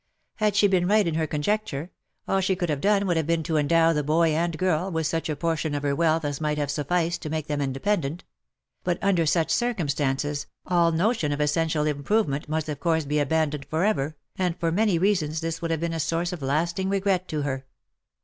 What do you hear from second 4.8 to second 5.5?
with such a